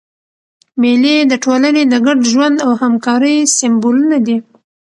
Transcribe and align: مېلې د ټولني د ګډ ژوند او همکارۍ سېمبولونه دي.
مېلې 0.81 1.15
د 1.31 1.33
ټولني 1.43 1.83
د 1.91 1.95
ګډ 2.05 2.19
ژوند 2.31 2.55
او 2.65 2.71
همکارۍ 2.81 3.37
سېمبولونه 3.57 4.17
دي. 4.27 4.37